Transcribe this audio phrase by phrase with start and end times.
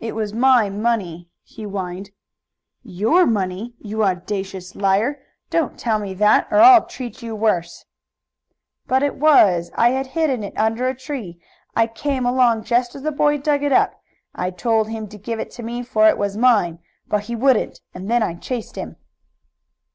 [0.00, 2.10] "It was my money," he whined.
[2.82, 5.20] "Your money, you owdacious liar!
[5.50, 7.84] Don't tell me that or I'll treat you worse!"
[8.86, 9.70] "But it was.
[9.74, 11.38] I had hidden it under a tree.
[11.76, 14.00] I came along just as the boy dug it up.
[14.34, 17.82] I told him to give it to me, for it was mine, but he wouldn't,
[17.92, 18.96] and then I chased him."